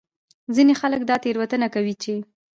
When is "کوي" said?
1.75-1.95